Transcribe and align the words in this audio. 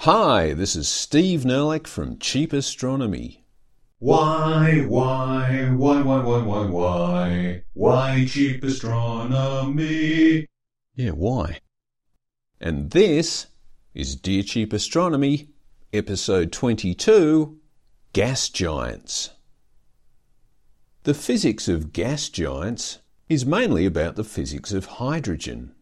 Hi, 0.00 0.52
this 0.52 0.76
is 0.76 0.86
Steve 0.86 1.40
Nerlich 1.40 1.86
from 1.86 2.18
Cheap 2.18 2.52
Astronomy. 2.52 3.44
Why, 3.98 4.84
why, 4.86 5.70
why, 5.74 6.02
why, 6.02 6.22
why, 6.22 6.42
why, 6.42 6.66
why, 6.66 7.62
why 7.72 8.26
cheap 8.28 8.62
astronomy? 8.62 10.46
Yeah, 10.94 11.10
why? 11.10 11.60
And 12.60 12.90
this 12.90 13.46
is 13.94 14.14
Dear 14.14 14.42
Cheap 14.42 14.72
Astronomy, 14.72 15.48
episode 15.92 16.52
22 16.52 17.58
Gas 18.12 18.48
Giants. 18.48 19.30
The 21.02 21.14
physics 21.14 21.68
of 21.68 21.92
gas 21.92 22.28
giants 22.28 22.98
is 23.28 23.46
mainly 23.46 23.86
about 23.86 24.16
the 24.16 24.24
physics 24.24 24.72
of 24.72 24.86
hydrogen, 24.86 25.75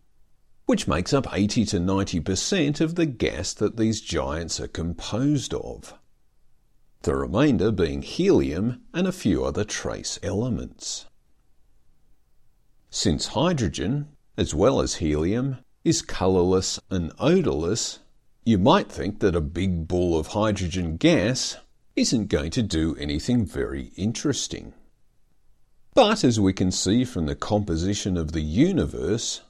which 0.66 0.88
makes 0.88 1.12
up 1.12 1.26
80 1.32 1.64
to 1.66 1.78
90% 1.78 2.80
of 2.80 2.94
the 2.94 3.06
gas 3.06 3.52
that 3.54 3.76
these 3.76 4.00
giants 4.00 4.60
are 4.60 4.68
composed 4.68 5.52
of 5.54 5.94
the 7.04 7.14
remainder 7.14 7.70
being 7.70 8.00
helium 8.00 8.80
and 8.94 9.06
a 9.06 9.12
few 9.12 9.44
other 9.44 9.62
trace 9.62 10.18
elements. 10.22 11.04
Since 12.88 13.28
hydrogen, 13.28 14.08
as 14.38 14.54
well 14.54 14.80
as 14.80 14.96
helium, 14.96 15.58
is 15.84 16.00
colourless 16.00 16.80
and 16.90 17.12
odourless, 17.18 17.98
you 18.46 18.56
might 18.56 18.90
think 18.90 19.20
that 19.20 19.36
a 19.36 19.42
big 19.42 19.86
ball 19.86 20.18
of 20.18 20.28
hydrogen 20.28 20.96
gas 20.96 21.58
isn't 21.94 22.28
going 22.28 22.50
to 22.52 22.62
do 22.62 22.96
anything 22.96 23.44
very 23.44 23.92
interesting. 23.96 24.72
But 25.92 26.24
as 26.24 26.40
we 26.40 26.54
can 26.54 26.72
see 26.72 27.04
from 27.04 27.26
the 27.26 27.36
composition 27.36 28.16
of 28.16 28.32
the 28.32 28.40
universe, 28.40 29.42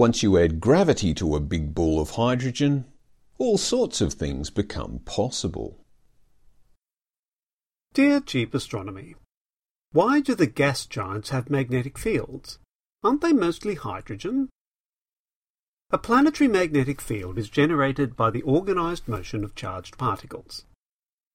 once 0.00 0.22
you 0.22 0.38
add 0.38 0.62
gravity 0.62 1.12
to 1.12 1.36
a 1.36 1.40
big 1.40 1.74
ball 1.74 2.00
of 2.00 2.12
hydrogen, 2.12 2.86
all 3.36 3.58
sorts 3.58 4.00
of 4.00 4.14
things 4.14 4.48
become 4.48 4.98
possible. 5.04 5.76
Dear 7.92 8.20
Cheap 8.20 8.54
Astronomy, 8.54 9.14
Why 9.92 10.22
do 10.22 10.34
the 10.34 10.46
gas 10.46 10.86
giants 10.86 11.28
have 11.28 11.50
magnetic 11.50 11.98
fields? 11.98 12.58
Aren't 13.04 13.20
they 13.20 13.34
mostly 13.34 13.74
hydrogen? 13.74 14.48
A 15.90 15.98
planetary 15.98 16.48
magnetic 16.48 17.02
field 17.02 17.36
is 17.36 17.50
generated 17.50 18.16
by 18.16 18.30
the 18.30 18.40
organized 18.40 19.06
motion 19.06 19.44
of 19.44 19.54
charged 19.54 19.98
particles. 19.98 20.64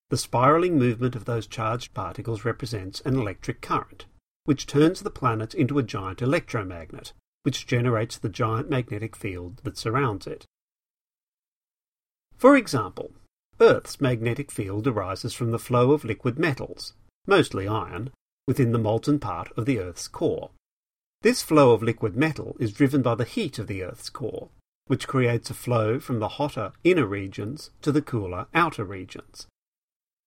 The 0.09 0.17
spiraling 0.17 0.79
movement 0.79 1.15
of 1.15 1.25
those 1.25 1.45
charged 1.45 1.93
particles 1.93 2.43
represents 2.43 2.99
an 3.01 3.15
electric 3.15 3.61
current, 3.61 4.07
which 4.45 4.65
turns 4.65 5.01
the 5.01 5.11
planet 5.11 5.53
into 5.53 5.77
a 5.77 5.83
giant 5.83 6.23
electromagnet, 6.23 7.13
which 7.45 7.67
generates 7.67 8.17
the 8.17 8.27
giant 8.27 8.71
magnetic 8.71 9.15
field 9.15 9.61
that 9.63 9.77
surrounds 9.77 10.25
it. 10.25 10.47
For 12.35 12.57
example, 12.57 13.11
Earth's 13.61 14.01
magnetic 14.01 14.51
field 14.51 14.87
arises 14.87 15.35
from 15.35 15.51
the 15.51 15.59
flow 15.59 15.91
of 15.91 16.03
liquid 16.03 16.39
metals, 16.39 16.93
mostly 17.27 17.67
iron, 17.67 18.09
within 18.47 18.71
the 18.71 18.79
molten 18.79 19.19
part 19.19 19.51
of 19.55 19.67
the 19.67 19.77
Earth's 19.77 20.07
core. 20.07 20.49
This 21.21 21.43
flow 21.43 21.71
of 21.71 21.83
liquid 21.83 22.17
metal 22.17 22.57
is 22.59 22.73
driven 22.73 23.03
by 23.03 23.13
the 23.13 23.25
heat 23.25 23.59
of 23.59 23.67
the 23.67 23.83
Earth's 23.83 24.09
core, 24.09 24.49
which 24.87 25.07
creates 25.07 25.51
a 25.51 25.53
flow 25.53 25.99
from 25.99 26.17
the 26.17 26.39
hotter 26.39 26.71
inner 26.83 27.05
regions 27.05 27.69
to 27.83 27.91
the 27.91 28.01
cooler 28.01 28.47
outer 28.55 28.83
regions. 28.83 29.45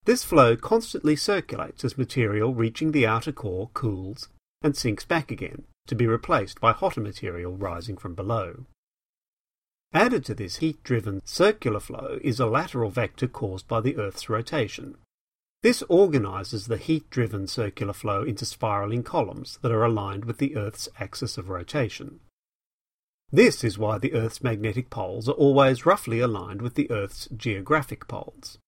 This 0.05 0.23
flow 0.23 0.55
constantly 0.55 1.17
circulates 1.17 1.85
as 1.85 1.99
material 1.99 2.55
reaching 2.55 2.93
the 2.93 3.09
outer 3.09 3.33
core 3.33 3.71
cools 3.75 4.29
and 4.63 4.77
sinks 4.77 5.05
back 5.05 5.33
again 5.33 5.65
to 5.89 5.95
be 5.95 6.07
replaced 6.07 6.61
by 6.61 6.73
hotter 6.73 7.01
material 7.01 7.57
rising 7.57 7.97
from 7.97 8.15
below. 8.15 8.65
Added 9.93 10.25
to 10.27 10.35
this 10.35 10.57
heat-driven 10.57 11.23
circular 11.25 11.81
flow 11.81 12.19
is 12.23 12.39
a 12.39 12.47
lateral 12.47 12.91
vector 12.91 13.27
caused 13.27 13.67
by 13.67 13.81
the 13.81 13.97
Earth's 13.97 14.29
rotation. 14.29 14.97
This 15.63 15.83
organizes 15.89 16.67
the 16.67 16.77
heat-driven 16.77 17.49
circular 17.49 17.93
flow 17.93 18.23
into 18.23 18.45
spiraling 18.45 19.03
columns 19.03 19.59
that 19.63 19.73
are 19.73 19.85
aligned 19.85 20.25
with 20.25 20.39
the 20.39 20.57
Earth's 20.57 20.89
axis 21.01 21.37
of 21.37 21.49
rotation. 21.49 22.21
This 23.33 23.65
is 23.65 23.79
why 23.79 23.99
the 23.99 24.13
Earth's 24.13 24.43
magnetic 24.43 24.89
poles 24.89 25.29
are 25.29 25.33
always 25.33 25.85
roughly 25.85 26.21
aligned 26.21 26.63
with 26.63 26.75
the 26.75 26.91
Earth's 26.91 27.29
geographic 27.37 28.07
poles. 28.09 28.59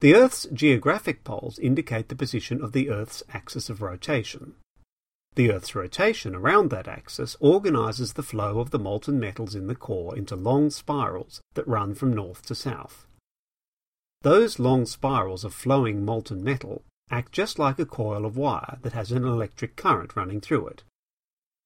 The 0.00 0.14
Earth's 0.14 0.46
geographic 0.52 1.24
poles 1.24 1.58
indicate 1.58 2.08
the 2.08 2.14
position 2.14 2.62
of 2.62 2.72
the 2.72 2.88
Earth's 2.88 3.22
axis 3.34 3.68
of 3.68 3.82
rotation. 3.82 4.54
The 5.38 5.52
Earth's 5.52 5.76
rotation 5.76 6.34
around 6.34 6.70
that 6.70 6.88
axis 6.88 7.36
organizes 7.38 8.14
the 8.14 8.24
flow 8.24 8.58
of 8.58 8.72
the 8.72 8.78
molten 8.80 9.20
metals 9.20 9.54
in 9.54 9.68
the 9.68 9.76
core 9.76 10.16
into 10.16 10.34
long 10.34 10.68
spirals 10.68 11.40
that 11.54 11.68
run 11.68 11.94
from 11.94 12.12
north 12.12 12.44
to 12.46 12.56
south. 12.56 13.06
Those 14.22 14.58
long 14.58 14.84
spirals 14.84 15.44
of 15.44 15.54
flowing 15.54 16.04
molten 16.04 16.42
metal 16.42 16.82
act 17.08 17.30
just 17.30 17.56
like 17.56 17.78
a 17.78 17.86
coil 17.86 18.26
of 18.26 18.36
wire 18.36 18.78
that 18.82 18.94
has 18.94 19.12
an 19.12 19.24
electric 19.24 19.76
current 19.76 20.16
running 20.16 20.40
through 20.40 20.66
it. 20.66 20.82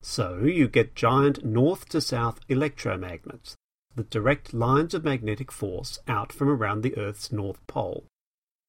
So 0.02 0.40
you 0.40 0.68
get 0.68 0.94
giant 0.94 1.42
north 1.42 1.88
to 1.88 2.02
south 2.02 2.46
electromagnets 2.48 3.54
that 3.94 4.10
direct 4.10 4.52
lines 4.52 4.92
of 4.92 5.02
magnetic 5.02 5.50
force 5.50 5.98
out 6.06 6.30
from 6.30 6.50
around 6.50 6.82
the 6.82 6.94
Earth's 6.98 7.32
north 7.32 7.66
pole, 7.66 8.04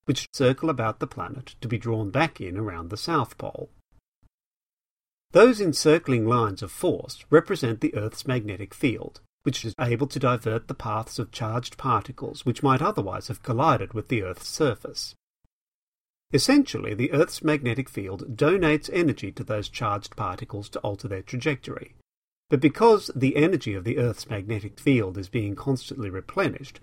which 0.05 0.29
circle 0.31 0.69
about 0.69 1.01
the 1.01 1.07
planet 1.07 1.55
to 1.59 1.67
be 1.67 1.77
drawn 1.77 2.09
back 2.09 2.39
in 2.39 2.55
around 2.55 2.89
the 2.89 2.95
south 2.95 3.37
pole. 3.37 3.69
Those 5.33 5.59
encircling 5.59 6.27
lines 6.27 6.61
of 6.61 6.71
force 6.71 7.25
represent 7.31 7.81
the 7.81 7.95
Earth's 7.95 8.27
magnetic 8.27 8.71
field, 8.71 9.19
which 9.41 9.65
is 9.65 9.73
able 9.79 10.05
to 10.05 10.19
divert 10.19 10.67
the 10.67 10.75
paths 10.75 11.17
of 11.17 11.31
charged 11.31 11.75
particles 11.75 12.45
which 12.45 12.61
might 12.61 12.83
otherwise 12.83 13.29
have 13.29 13.41
collided 13.41 13.95
with 13.95 14.09
the 14.09 14.21
Earth's 14.21 14.47
surface. 14.47 15.15
Essentially, 16.31 16.93
the 16.93 17.11
Earth's 17.11 17.43
magnetic 17.43 17.89
field 17.89 18.37
donates 18.37 18.91
energy 18.93 19.31
to 19.31 19.43
those 19.43 19.69
charged 19.69 20.15
particles 20.15 20.69
to 20.69 20.79
alter 20.81 21.07
their 21.07 21.23
trajectory. 21.23 21.95
But 22.51 22.59
because 22.59 23.09
the 23.15 23.35
energy 23.35 23.73
of 23.73 23.85
the 23.85 23.97
Earth's 23.97 24.29
magnetic 24.29 24.79
field 24.79 25.17
is 25.17 25.29
being 25.29 25.55
constantly 25.55 26.11
replenished, 26.11 26.79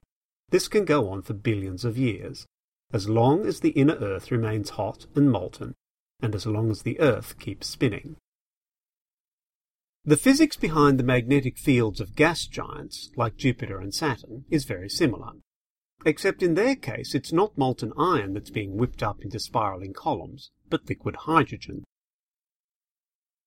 this 0.48 0.66
can 0.66 0.84
go 0.84 1.08
on 1.08 1.22
for 1.22 1.34
billions 1.34 1.84
of 1.84 1.96
years, 1.96 2.46
as 2.92 3.08
long 3.08 3.46
as 3.46 3.60
the 3.60 3.70
inner 3.70 3.94
Earth 3.94 4.32
remains 4.32 4.70
hot 4.70 5.06
and 5.14 5.30
molten, 5.30 5.76
and 6.20 6.34
as 6.34 6.46
long 6.46 6.72
as 6.72 6.82
the 6.82 6.98
Earth 6.98 7.38
keeps 7.38 7.68
spinning. 7.68 8.16
The 10.04 10.16
physics 10.16 10.56
behind 10.56 10.98
the 10.98 11.04
magnetic 11.04 11.58
fields 11.58 12.00
of 12.00 12.16
gas 12.16 12.46
giants, 12.46 13.10
like 13.16 13.36
Jupiter 13.36 13.78
and 13.80 13.94
Saturn, 13.94 14.46
is 14.48 14.64
very 14.64 14.88
similar. 14.88 15.32
Except 16.06 16.42
in 16.42 16.54
their 16.54 16.74
case, 16.74 17.14
it's 17.14 17.32
not 17.32 17.58
molten 17.58 17.92
iron 17.98 18.32
that's 18.32 18.48
being 18.48 18.78
whipped 18.78 19.02
up 19.02 19.20
into 19.20 19.38
spiraling 19.38 19.92
columns, 19.92 20.50
but 20.70 20.88
liquid 20.88 21.16
hydrogen. 21.26 21.84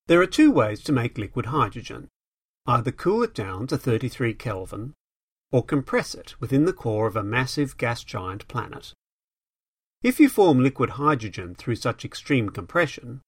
There 0.06 0.22
are 0.22 0.28
two 0.28 0.52
ways 0.52 0.84
to 0.84 0.92
make 0.92 1.18
liquid 1.18 1.48
hydrogen. 1.48 2.10
Either 2.68 2.92
cool 2.92 3.24
it 3.24 3.34
down 3.34 3.66
to 3.68 3.78
33 3.78 4.36
Kelvin, 4.36 4.94
or 5.52 5.64
compress 5.64 6.14
it 6.14 6.40
within 6.40 6.66
the 6.66 6.74
core 6.74 7.08
of 7.08 7.16
a 7.16 7.24
massive 7.24 7.78
gas 7.78 8.04
giant 8.04 8.48
planet. 8.48 8.94
If 10.04 10.20
you 10.20 10.30
form 10.30 10.60
liquid 10.60 10.92
hydrogen 10.92 11.56
through 11.56 11.78
such 11.78 12.06
extreme 12.06 12.50
compression, 12.50 13.22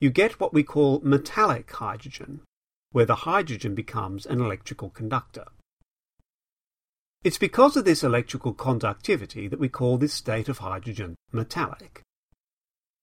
you 0.00 0.10
get 0.10 0.40
what 0.40 0.52
we 0.52 0.64
call 0.64 1.00
metallic 1.04 1.70
hydrogen, 1.70 2.40
where 2.94 3.04
the 3.04 3.26
hydrogen 3.26 3.74
becomes 3.74 4.24
an 4.24 4.40
electrical 4.40 4.88
conductor. 4.88 5.44
It's 7.24 7.38
because 7.38 7.76
of 7.76 7.84
this 7.84 8.04
electrical 8.04 8.54
conductivity 8.54 9.48
that 9.48 9.58
we 9.58 9.68
call 9.68 9.98
this 9.98 10.14
state 10.14 10.48
of 10.48 10.58
hydrogen 10.58 11.16
metallic. 11.32 12.02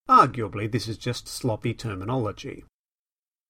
Arguably, 0.08 0.72
this 0.72 0.88
is 0.88 0.98
just 0.98 1.28
sloppy 1.28 1.74
terminology. 1.74 2.64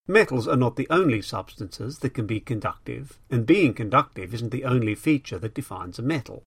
Metals 0.07 0.47
are 0.47 0.55
not 0.55 0.77
the 0.77 0.87
only 0.89 1.21
substances 1.21 1.99
that 1.99 2.15
can 2.15 2.25
be 2.25 2.39
conductive, 2.39 3.19
and 3.29 3.45
being 3.45 3.75
conductive 3.75 4.33
isn't 4.33 4.49
the 4.49 4.65
only 4.65 4.95
feature 4.95 5.37
that 5.37 5.53
defines 5.53 5.99
a 5.99 6.01
metal. 6.01 6.41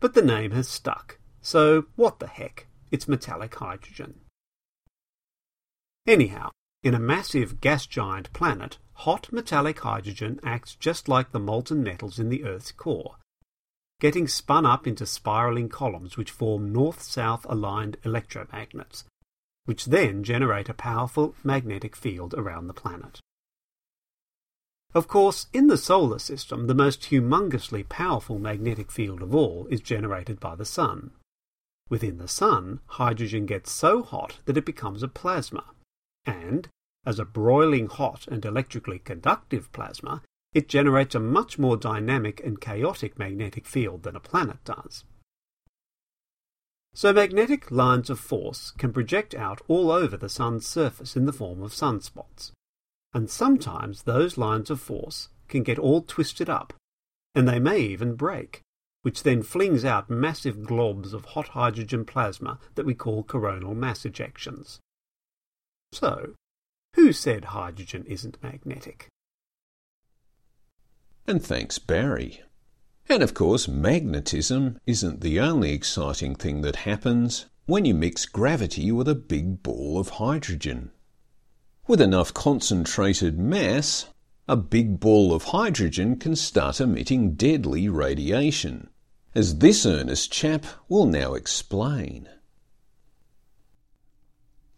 But 0.00 0.14
the 0.14 0.22
name 0.22 0.50
has 0.50 0.66
stuck, 0.66 1.20
so 1.40 1.84
what 1.94 2.18
the 2.18 2.26
heck? 2.26 2.66
It's 2.90 3.06
metallic 3.06 3.54
hydrogen. 3.54 4.22
Anyhow, 6.08 6.50
in 6.82 6.94
a 6.94 6.98
massive 6.98 7.60
gas 7.60 7.86
giant 7.86 8.32
planet, 8.32 8.78
hot 8.92 9.30
metallic 9.32 9.80
hydrogen 9.80 10.40
acts 10.42 10.74
just 10.74 11.08
like 11.08 11.32
the 11.32 11.38
molten 11.38 11.82
metals 11.82 12.18
in 12.18 12.28
the 12.28 12.44
Earth's 12.44 12.72
core, 12.72 13.16
getting 14.00 14.26
spun 14.26 14.64
up 14.64 14.86
into 14.86 15.04
spiraling 15.04 15.68
columns 15.68 16.16
which 16.16 16.30
form 16.30 16.72
north-south 16.72 17.44
aligned 17.48 18.00
electromagnets, 18.02 19.04
which 19.66 19.86
then 19.86 20.24
generate 20.24 20.68
a 20.68 20.74
powerful 20.74 21.34
magnetic 21.44 21.94
field 21.94 22.34
around 22.34 22.66
the 22.66 22.74
planet. 22.74 23.20
Of 24.92 25.06
course, 25.06 25.46
in 25.52 25.68
the 25.68 25.76
solar 25.76 26.18
system, 26.18 26.66
the 26.66 26.74
most 26.74 27.02
humongously 27.02 27.88
powerful 27.88 28.38
magnetic 28.38 28.90
field 28.90 29.22
of 29.22 29.34
all 29.34 29.68
is 29.70 29.80
generated 29.80 30.40
by 30.40 30.56
the 30.56 30.64
Sun. 30.64 31.12
Within 31.88 32.18
the 32.18 32.26
Sun, 32.26 32.80
hydrogen 32.86 33.46
gets 33.46 33.70
so 33.70 34.02
hot 34.02 34.38
that 34.46 34.56
it 34.56 34.64
becomes 34.64 35.02
a 35.02 35.08
plasma, 35.08 35.64
and, 36.26 36.68
as 37.04 37.18
a 37.18 37.24
broiling 37.24 37.88
hot 37.88 38.26
and 38.28 38.44
electrically 38.44 38.98
conductive 38.98 39.72
plasma, 39.72 40.22
it 40.52 40.68
generates 40.68 41.14
a 41.14 41.20
much 41.20 41.58
more 41.58 41.76
dynamic 41.76 42.40
and 42.44 42.60
chaotic 42.60 43.18
magnetic 43.18 43.66
field 43.66 44.02
than 44.02 44.16
a 44.16 44.20
planet 44.20 44.62
does. 44.64 45.04
So 46.92 47.12
magnetic 47.12 47.70
lines 47.70 48.10
of 48.10 48.18
force 48.18 48.72
can 48.72 48.92
project 48.92 49.34
out 49.34 49.60
all 49.68 49.92
over 49.92 50.16
the 50.16 50.28
Sun's 50.28 50.66
surface 50.66 51.16
in 51.16 51.24
the 51.24 51.32
form 51.32 51.62
of 51.62 51.72
sunspots. 51.72 52.50
And 53.14 53.30
sometimes 53.30 54.02
those 54.02 54.36
lines 54.36 54.70
of 54.70 54.80
force 54.80 55.28
can 55.48 55.62
get 55.62 55.78
all 55.78 56.02
twisted 56.02 56.50
up, 56.50 56.72
and 57.34 57.48
they 57.48 57.60
may 57.60 57.78
even 57.78 58.14
break, 58.14 58.62
which 59.02 59.22
then 59.22 59.42
flings 59.42 59.84
out 59.84 60.10
massive 60.10 60.58
globs 60.58 61.12
of 61.12 61.26
hot 61.26 61.48
hydrogen 61.48 62.04
plasma 62.04 62.58
that 62.74 62.86
we 62.86 62.94
call 62.94 63.22
coronal 63.22 63.74
mass 63.74 64.02
ejections. 64.02 64.78
So, 65.92 66.34
who 66.94 67.12
said 67.12 67.46
hydrogen 67.46 68.04
isn't 68.06 68.42
magnetic? 68.42 69.08
And 71.26 71.42
thanks, 71.42 71.78
Barry. 71.78 72.42
And 73.08 73.22
of 73.22 73.34
course, 73.34 73.68
magnetism 73.68 74.78
isn't 74.86 75.20
the 75.20 75.40
only 75.40 75.72
exciting 75.72 76.34
thing 76.34 76.60
that 76.62 76.76
happens 76.76 77.46
when 77.66 77.84
you 77.84 77.94
mix 77.94 78.26
gravity 78.26 78.90
with 78.92 79.08
a 79.08 79.14
big 79.14 79.62
ball 79.62 79.98
of 79.98 80.10
hydrogen. 80.10 80.90
With 81.86 82.00
enough 82.00 82.32
concentrated 82.34 83.38
mass, 83.38 84.06
a 84.48 84.56
big 84.56 85.00
ball 85.00 85.32
of 85.32 85.44
hydrogen 85.44 86.16
can 86.16 86.34
start 86.34 86.80
emitting 86.80 87.34
deadly 87.34 87.88
radiation, 87.88 88.90
as 89.34 89.58
this 89.58 89.86
earnest 89.86 90.32
chap 90.32 90.64
will 90.88 91.06
now 91.06 91.34
explain. 91.34 92.28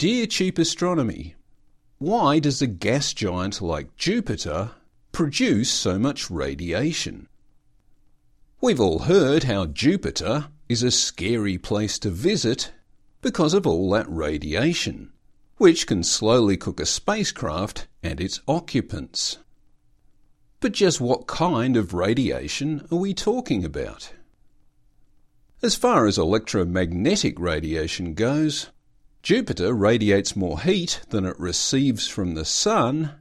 Dear 0.02 0.26
Cheap 0.26 0.58
Astronomy, 0.58 1.37
why 1.99 2.40
does 2.40 2.60
a 2.60 2.66
gas 2.66 3.14
giant 3.14 3.62
like 3.62 3.96
Jupiter 3.96 4.72
produce 5.12 5.70
so 5.70 5.96
much 5.96 6.28
radiation? 6.28 7.28
We've 8.60 8.81
all 8.81 8.99
heard 8.99 9.44
how 9.44 9.66
Jupiter 9.66 10.49
is 10.69 10.82
a 10.82 10.90
scary 10.90 11.56
place 11.56 12.00
to 12.00 12.10
visit 12.10 12.72
because 13.20 13.54
of 13.54 13.64
all 13.64 13.88
that 13.90 14.10
radiation, 14.10 15.12
which 15.58 15.87
can 15.87 16.02
slowly 16.02 16.56
cook 16.56 16.81
a 16.81 16.84
spacecraft 16.84 17.87
and 18.02 18.20
its 18.20 18.40
occupants. 18.49 19.38
But 20.58 20.72
just 20.72 21.00
what 21.00 21.28
kind 21.28 21.76
of 21.76 21.94
radiation 21.94 22.88
are 22.90 22.99
we 22.99 23.14
talking 23.14 23.64
about? 23.64 24.12
As 25.62 25.76
far 25.76 26.08
as 26.08 26.19
electromagnetic 26.19 27.38
radiation 27.38 28.14
goes, 28.14 28.70
Jupiter 29.22 29.72
radiates 29.72 30.34
more 30.34 30.60
heat 30.60 31.02
than 31.10 31.24
it 31.24 31.38
receives 31.38 32.08
from 32.08 32.34
the 32.34 32.44
Sun 32.44 33.12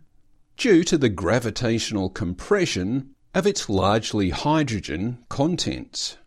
due 0.58 0.84
to 0.84 0.98
the 0.98 1.10
gravitational 1.10 2.10
compression 2.10 3.12
of 3.36 3.46
its 3.46 3.70
largely 3.70 4.32
hydrogen 4.32 5.20
contents. 5.30 6.18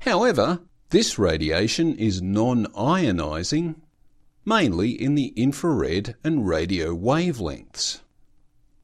However, 0.00 0.60
this 0.90 1.18
radiation 1.18 1.96
is 1.96 2.22
non-ionizing, 2.22 3.74
mainly 4.44 4.90
in 4.90 5.16
the 5.16 5.32
infrared 5.34 6.14
and 6.22 6.46
radio 6.46 6.94
wavelengths. 6.94 8.02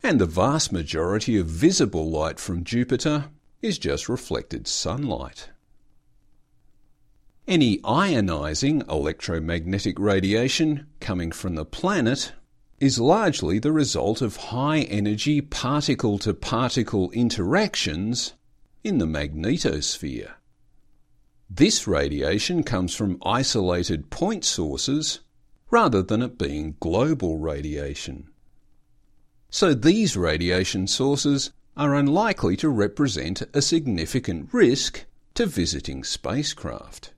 And 0.03 0.21
the 0.21 0.27
vast 0.27 0.73
majority 0.73 1.39
of 1.39 1.47
visible 1.47 2.11
light 2.11 2.41
from 2.41 2.65
Jupiter 2.65 3.27
is 3.63 3.79
just 3.79 4.09
reflected 4.09 4.67
sunlight. 4.67 5.51
Any 7.49 7.79
ionizing 7.79 8.89
electromagnetic 8.89 9.99
radiation 9.99 10.87
coming 11.01 11.33
from 11.33 11.57
the 11.57 11.65
planet 11.65 12.33
is 12.79 13.01
largely 13.01 13.59
the 13.59 13.73
result 13.73 14.23
of 14.23 14.37
high 14.37 14.83
energy 14.83 15.41
particle 15.41 16.19
to 16.19 16.33
particle 16.33 17.11
interactions 17.11 18.35
in 18.85 18.99
the 18.99 19.07
magnetosphere. 19.07 20.35
This 21.49 21.89
radiation 21.89 22.63
comes 22.63 22.95
from 22.95 23.19
isolated 23.25 24.11
point 24.11 24.45
sources 24.45 25.19
rather 25.71 26.03
than 26.03 26.23
it 26.23 26.39
being 26.39 26.77
global 26.79 27.39
radiation. 27.39 28.29
So 29.51 29.75
these 29.75 30.17
radiation 30.17 30.87
sources 30.87 31.53
are 31.77 31.97
unlikely 31.97 32.57
to 32.59 32.69
represent 32.69 33.43
a 33.53 33.61
significant 33.61 34.51
risk 34.53 35.05
to 35.35 35.47
visiting 35.47 36.05
spacecraft. 36.05 37.13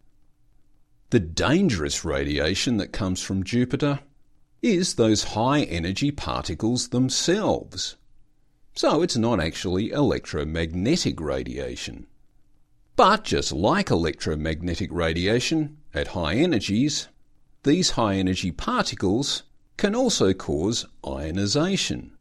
The 1.13 1.21
dangerous 1.21 2.07
radiation 2.07 2.79
that 2.79 2.91
comes 2.91 3.21
from 3.21 3.45
Jupiter 3.45 4.01
is 4.63 4.95
those 4.95 5.35
high 5.37 5.65
energy 5.65 6.11
particles 6.11 6.89
themselves. 6.89 7.97
So 8.75 9.03
it's 9.03 9.19
not 9.19 9.39
actually 9.39 9.91
electromagnetic 9.91 11.21
radiation. 11.21 12.07
But 12.97 13.25
just 13.25 13.53
like 13.53 13.91
electromagnetic 13.91 14.91
radiation 14.91 15.77
at 15.93 16.17
high 16.17 16.37
energies, 16.37 17.09
these 17.63 17.91
high 17.91 18.15
energy 18.15 18.51
particles 18.51 19.43
can 19.77 19.95
also 19.95 20.33
cause 20.33 20.87
ionization. 21.07 22.17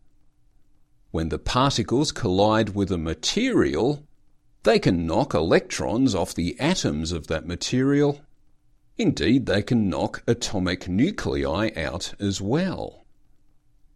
When 1.12 1.30
the 1.30 1.40
particles 1.40 2.12
collide 2.12 2.76
with 2.76 2.92
a 2.92 2.98
material, 2.98 4.06
they 4.64 4.80
can 4.80 5.08
knock 5.08 5.34
electrons 5.34 6.14
off 6.14 6.36
the 6.36 6.60
atoms 6.60 7.14
of 7.14 7.28
that 7.28 7.48
material 7.48 8.20
Indeed, 8.98 9.46
they 9.46 9.62
can 9.62 9.90
knock 9.90 10.24
atomic 10.28 10.88
nuclei 10.88 11.72
out 11.76 12.14
as 12.20 12.42
well. 12.42 13.06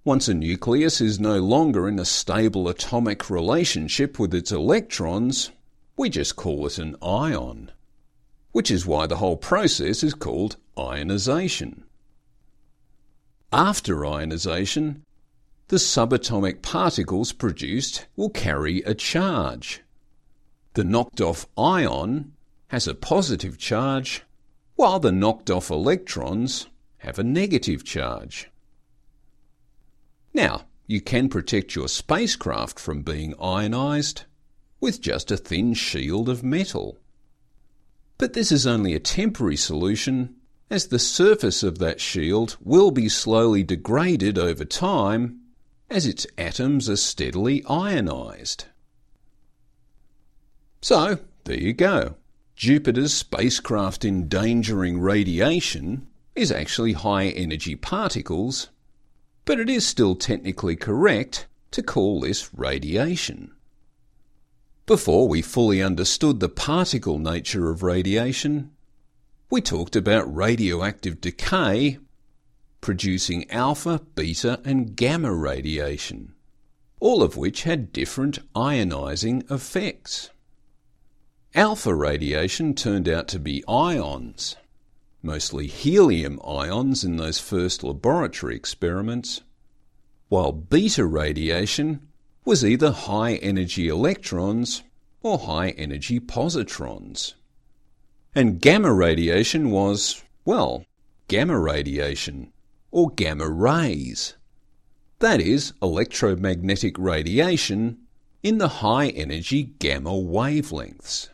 Once 0.04 0.28
a 0.28 0.34
nucleus 0.34 1.02
is 1.02 1.20
no 1.20 1.40
longer 1.40 1.88
in 1.88 1.98
a 1.98 2.06
stable 2.06 2.68
atomic 2.68 3.30
relationship 3.30 4.20
with 4.20 4.34
its 4.34 4.52
electrons, 4.52 5.52
we 5.98 6.10
just 6.10 6.36
call 6.36 6.68
it 6.68 6.78
an 6.78 6.96
ion, 7.02 7.72
which 8.52 8.70
is 8.70 8.86
why 8.86 9.08
the 9.08 9.18
whole 9.18 9.38
process 9.38 10.04
is 10.04 10.14
called 10.14 10.58
ionization. 10.78 11.84
After 13.52 14.06
ionization, 14.06 15.04
the 15.70 15.78
subatomic 15.78 16.62
particles 16.62 17.32
produced 17.32 18.06
will 18.16 18.30
carry 18.30 18.84
a 18.84 18.94
charge. 18.94 19.82
The 20.74 20.84
knocked 20.84 21.22
off 21.22 21.48
ion 21.58 22.34
has 22.68 22.88
a 22.88 22.94
positive 22.94 23.58
charge 23.58 24.24
while 24.76 25.00
the 25.00 25.12
knocked 25.12 25.50
off 25.50 25.70
electrons 25.70 26.68
have 26.98 27.20
a 27.20 27.24
negative 27.24 27.84
charge. 27.84 28.50
Now, 30.34 30.66
you 30.88 31.02
can 31.02 31.30
protect 31.30 31.76
your 31.76 31.88
spacecraft 31.88 32.80
from 32.80 33.02
being 33.02 33.34
ionized 33.42 34.24
with 34.80 35.02
just 35.02 35.32
a 35.32 35.38
thin 35.38 35.74
shield 35.74 36.30
of 36.30 36.44
metal. 36.44 36.98
But 38.18 38.34
this 38.34 38.52
is 38.52 38.68
only 38.68 38.94
a 38.94 39.00
temporary 39.00 39.58
solution 39.58 40.36
as 40.70 40.88
the 40.88 41.00
surface 41.00 41.64
of 41.64 41.78
that 41.80 42.02
shield 42.02 42.58
will 42.60 42.92
be 42.92 43.10
slowly 43.10 43.64
degraded 43.64 44.38
over 44.38 44.66
time 44.66 45.42
as 45.90 46.06
its 46.06 46.26
atoms 46.38 46.90
are 46.90 46.96
steadily 46.96 47.64
ionized. 47.70 48.66
So, 50.82 51.20
there 51.46 51.60
you 51.60 51.74
go. 51.74 52.16
Jupiter's 52.56 53.14
spacecraft 53.14 54.06
endangering 54.06 55.00
radiation 55.00 56.08
is 56.36 56.52
actually 56.52 56.94
high 56.94 57.28
energy 57.28 57.76
particles, 57.76 58.70
but 59.44 59.60
it 59.60 59.70
is 59.70 59.86
still 59.86 60.16
technically 60.16 60.76
correct 60.76 61.48
to 61.72 61.84
call 61.84 62.22
this 62.22 62.54
radiation. 62.54 63.52
Before 64.86 65.28
we 65.28 65.42
fully 65.42 65.82
understood 65.82 66.40
the 66.40 66.50
particle 66.50 67.20
nature 67.20 67.70
of 67.70 67.84
radiation, 67.84 68.72
we 69.50 69.60
talked 69.62 69.96
about 69.96 70.34
radioactive 70.34 71.20
decay 71.20 71.98
producing 72.86 73.50
alpha, 73.50 74.00
beta, 74.14 74.62
and 74.64 74.96
gamma 74.96 75.34
radiation, 75.34 76.36
all 77.00 77.24
of 77.24 77.36
which 77.36 77.64
had 77.64 77.92
different 77.92 78.38
ionizing 78.54 79.50
effects. 79.50 80.30
Alpha 81.56 81.96
radiation 81.96 82.74
turned 82.74 83.08
out 83.08 83.30
to 83.30 83.40
be 83.40 83.64
ions, 83.66 84.58
mostly 85.24 85.68
helium 85.68 86.38
ions 86.46 87.06
in 87.06 87.16
those 87.16 87.40
first 87.40 87.82
laboratory 87.82 88.58
experiments, 88.58 89.40
while 90.28 90.52
beta 90.52 91.06
radiation 91.06 92.06
was 92.44 92.66
either 92.66 92.92
high 92.92 93.36
energy 93.36 93.88
electrons 93.88 94.84
or 95.24 95.40
high 95.40 95.70
energy 95.70 96.20
positrons. 96.20 97.36
And 98.36 98.60
gamma 98.60 98.92
radiation 98.92 99.72
was, 99.72 100.26
well, 100.44 100.84
gamma 101.30 101.58
radiation 101.58 102.52
or 102.92 103.12
gamma 103.12 103.50
rays. 103.50 104.36
That 105.20 105.40
is, 105.40 105.72
electromagnetic 105.82 107.00
radiation 107.00 108.00
in 108.44 108.58
the 108.58 108.68
high 108.68 109.08
energy 109.08 109.64
gamma 109.80 110.12
wavelengths. 110.12 111.30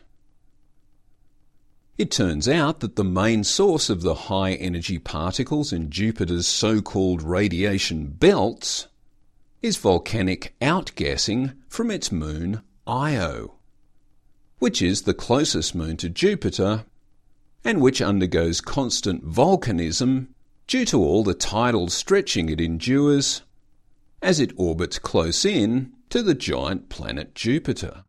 It 1.98 2.10
turns 2.10 2.48
out 2.48 2.80
that 2.80 2.96
the 2.96 3.04
main 3.04 3.44
source 3.44 3.90
of 3.90 4.00
the 4.00 4.14
high 4.14 4.54
energy 4.54 4.98
particles 4.98 5.72
in 5.72 5.90
Jupiter's 5.90 6.46
so 6.46 6.80
called 6.80 7.22
radiation 7.22 8.06
belts 8.06 8.88
is 9.60 9.76
volcanic 9.76 10.54
outgassing 10.60 11.54
from 11.68 11.90
its 11.90 12.10
moon 12.10 12.62
Io, 12.86 13.54
which 14.58 14.80
is 14.80 15.02
the 15.02 15.14
closest 15.14 15.74
moon 15.74 15.96
to 15.98 16.08
Jupiter 16.08 16.86
and 17.64 17.80
which 17.80 18.02
undergoes 18.02 18.60
constant 18.60 19.24
volcanism 19.24 20.28
due 20.66 20.84
to 20.86 20.98
all 20.98 21.22
the 21.22 21.34
tidal 21.34 21.88
stretching 21.88 22.48
it 22.48 22.60
endures 22.60 23.42
as 24.20 24.40
it 24.40 24.52
orbits 24.56 24.98
close 24.98 25.44
in 25.44 25.92
to 26.08 26.22
the 26.22 26.34
giant 26.34 26.88
planet 26.88 27.34
Jupiter. 27.34 28.04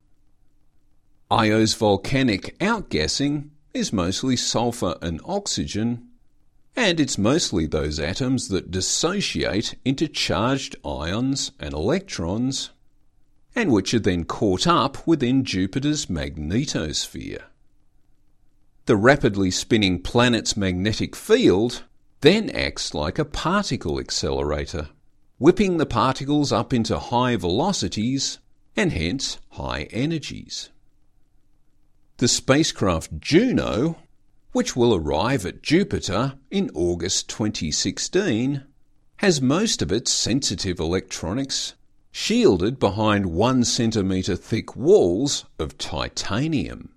Io's 1.30 1.74
volcanic 1.74 2.58
outgassing 2.60 3.50
is 3.74 3.94
mostly 3.94 4.36
sulfur 4.36 4.98
and 5.02 5.20
oxygen 5.26 6.10
and 6.76 7.00
it's 7.00 7.18
mostly 7.18 7.66
those 7.66 8.00
atoms 8.00 8.48
that 8.48 8.72
dissociate 8.72 9.76
into 9.86 10.08
charged 10.08 10.76
ions 10.84 11.52
and 11.60 11.74
electrons, 11.74 12.72
and 13.56 13.72
which 13.72 13.94
are 13.94 14.00
then 14.00 14.24
caught 14.24 14.66
up 14.66 15.06
within 15.06 15.44
Jupiter's 15.44 16.08
magnetosphere. 16.08 17.44
The 18.86 18.96
rapidly 18.96 19.52
spinning 19.52 20.02
planet's 20.02 20.58
magnetic 20.58 21.16
field 21.16 21.84
then 22.22 22.50
acts 22.50 22.94
like 22.94 23.20
a 23.20 23.26
particle 23.26 24.00
accelerator, 24.00 24.90
whipping 25.38 25.78
the 25.78 25.86
particles 25.86 26.52
up 26.52 26.74
into 26.74 26.98
high 26.98 27.36
velocities 27.36 28.40
and 28.76 28.92
hence 28.92 29.38
high 29.52 29.84
energies. 29.92 30.70
The 32.24 32.30
spacecraft 32.30 33.20
Juno 33.20 33.98
which 34.54 34.78
will 34.78 34.96
arrive 34.96 35.46
at 35.46 35.62
Jupiter 35.62 36.36
in 36.50 36.72
August 36.74 37.28
2016, 37.28 38.64
has 39.18 39.42
most 39.42 39.82
of 39.82 39.92
its 39.92 40.10
sensitive 40.10 40.80
electronics 40.80 41.74
shielded 42.14 42.80
behind 42.80 43.26
one 43.26 43.66
centimetre 43.66 44.38
thick 44.38 44.74
walls 44.74 45.44
of 45.60 45.78
titanium. 45.78 46.94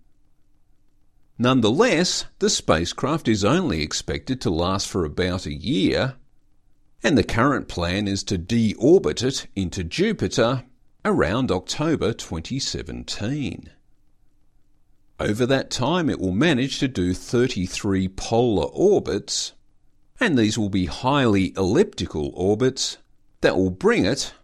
Nonetheless, 1.36 2.26
the 2.38 2.48
spacecraft 2.48 3.26
is 3.26 3.44
only 3.44 3.82
expected 3.82 4.40
to 4.42 4.50
last 4.50 4.86
for 4.86 5.04
about 5.04 5.44
a 5.44 5.52
year, 5.52 6.14
and 7.02 7.18
the 7.18 7.24
current 7.24 7.66
plan 7.66 8.06
is 8.06 8.22
to 8.22 8.38
deorbit 8.38 9.24
it 9.24 9.48
into 9.56 9.82
Jupiter 9.82 10.62
around 11.04 11.50
October 11.50 12.12
2017. 12.12 13.70
Over 15.18 15.46
that 15.46 15.70
time, 15.70 16.10
it 16.10 16.20
will 16.20 16.32
manage 16.32 16.78
to 16.80 16.88
do 16.88 17.14
33 17.14 18.08
polar 18.08 18.66
orbits, 18.66 19.54
and 20.20 20.36
these 20.36 20.58
will 20.58 20.68
be 20.68 20.86
highly 20.86 21.54
elliptical 21.56 22.32
orbits 22.34 22.98
that 23.40 23.56
will 23.56 23.70
bring 23.70 24.04
it, 24.04 24.34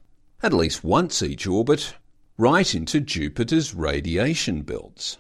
at 0.43 0.55
least 0.55 0.83
once 0.83 1.23
each 1.23 1.47
orbit, 1.47 1.95
right 2.39 2.75
into 2.75 3.01
Jupiter's 3.01 3.75
radiation 3.75 4.63
belts. 4.63 5.19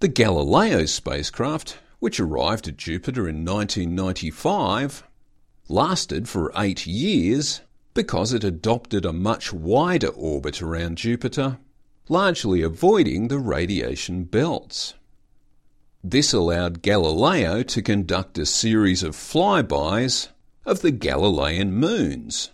The 0.00 0.08
Galileo 0.08 0.84
spacecraft, 0.84 1.78
which 2.00 2.18
arrived 2.18 2.66
at 2.66 2.76
Jupiter 2.76 3.28
in 3.28 3.44
1995, 3.44 5.04
lasted 5.68 6.28
for 6.28 6.52
eight 6.56 6.84
years 6.86 7.60
because 7.94 8.32
it 8.32 8.44
adopted 8.44 9.04
a 9.04 9.12
much 9.12 9.52
wider 9.52 10.08
orbit 10.08 10.60
around 10.60 10.98
Jupiter 10.98 11.58
largely 12.08 12.62
avoiding 12.62 13.28
the 13.28 13.38
radiation 13.38 14.24
belts. 14.24 14.94
This 16.04 16.32
allowed 16.32 16.82
Galileo 16.82 17.62
to 17.64 17.82
conduct 17.82 18.38
a 18.38 18.46
series 18.46 19.02
of 19.02 19.16
flybys 19.16 20.28
of 20.64 20.80
the 20.80 20.92
Galilean 20.92 21.72
moons, 21.72 22.50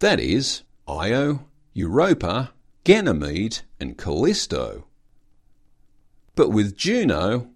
that 0.00 0.20
is, 0.20 0.62
Io, 0.86 1.46
Europa, 1.72 2.52
Ganymede, 2.84 3.60
and 3.78 3.96
Callisto. 3.96 4.86
But 6.34 6.50
with 6.50 6.76
Juno, 6.76 7.50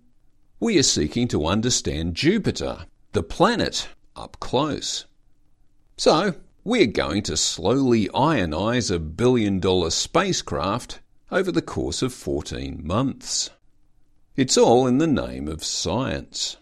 we 0.60 0.78
are 0.78 0.82
seeking 0.82 1.28
to 1.28 1.46
understand 1.46 2.14
Jupiter, 2.14 2.86
the 3.12 3.22
planet, 3.22 3.88
up 4.16 4.38
close. 4.40 5.04
So, 5.96 6.34
we're 6.64 6.86
going 6.86 7.22
to 7.24 7.36
slowly 7.36 8.08
ionize 8.08 8.90
a 8.90 8.98
billion 8.98 9.60
dollar 9.60 9.90
spacecraft 9.90 11.00
over 11.34 11.50
the 11.50 11.60
course 11.60 12.00
of 12.00 12.14
14 12.14 12.80
months. 12.86 13.50
It's 14.36 14.56
all 14.56 14.86
in 14.86 14.98
the 14.98 15.06
name 15.08 15.48
of 15.48 15.64
science. 15.64 16.58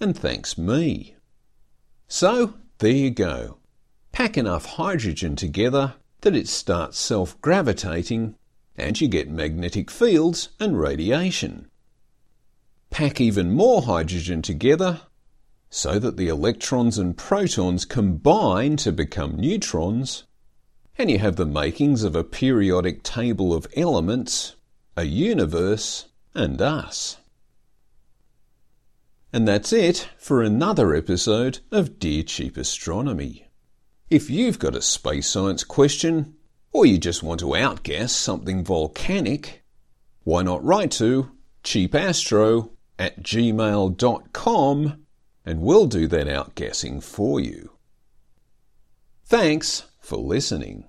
And 0.00 0.16
thanks 0.16 0.56
me. 0.56 1.14
So, 2.08 2.54
there 2.78 2.90
you 2.90 3.10
go. 3.10 3.58
Pack 4.12 4.38
enough 4.38 4.64
hydrogen 4.64 5.36
together 5.36 5.94
that 6.22 6.34
it 6.34 6.48
starts 6.48 6.98
self 6.98 7.38
gravitating 7.42 8.34
and 8.76 8.98
you 8.98 9.08
get 9.08 9.28
magnetic 9.28 9.90
fields 9.90 10.48
and 10.58 10.80
radiation. 10.80 11.68
Pack 12.88 13.20
even 13.20 13.52
more 13.52 13.82
hydrogen 13.82 14.40
together 14.40 15.02
so 15.68 15.98
that 15.98 16.16
the 16.16 16.28
electrons 16.28 16.96
and 16.96 17.14
protons 17.14 17.84
combine 17.84 18.78
to 18.78 18.90
become 18.90 19.36
neutrons 19.36 20.24
and 20.98 21.10
you 21.10 21.18
have 21.18 21.36
the 21.36 21.46
makings 21.46 22.02
of 22.04 22.14
a 22.14 22.24
periodic 22.24 23.02
table 23.02 23.54
of 23.54 23.66
elements, 23.76 24.56
a 24.96 25.04
universe, 25.04 26.06
and 26.34 26.60
us. 26.60 27.16
And 29.32 29.48
that's 29.48 29.72
it 29.72 30.08
for 30.18 30.42
another 30.42 30.94
episode 30.94 31.60
of 31.70 31.98
Dear 31.98 32.22
Cheap 32.22 32.56
Astronomy. 32.56 33.46
If 34.10 34.28
you've 34.28 34.58
got 34.58 34.76
a 34.76 34.82
space 34.82 35.28
science 35.28 35.64
question, 35.64 36.34
or 36.72 36.84
you 36.84 36.98
just 36.98 37.22
want 37.22 37.40
to 37.40 37.56
outguess 37.56 38.12
something 38.12 38.62
volcanic, 38.62 39.62
why 40.24 40.42
not 40.42 40.64
write 40.64 40.90
to 40.92 41.30
cheapastro 41.64 42.70
at 42.98 43.22
gmail.com 43.22 45.04
and 45.44 45.60
we'll 45.60 45.86
do 45.86 46.06
that 46.06 46.26
outguessing 46.26 47.02
for 47.02 47.40
you. 47.40 47.70
Thanks 49.24 49.84
for 50.12 50.18
listening. 50.18 50.84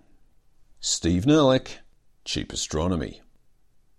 Steve 0.82 1.24
Nerlich, 1.24 1.78
Cheap 2.26 2.52
Astronomy. 2.52 3.22